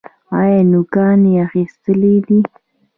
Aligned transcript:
ایا 0.39 0.61
نوکان 0.71 1.19
یې 1.31 1.35
اخیستي 1.45 2.13
دي؟ 2.25 2.39